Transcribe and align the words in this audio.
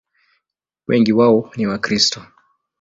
Wengi 0.87 1.11
wao 1.13 1.51
ni 1.57 1.67
Wakristo. 1.67 2.21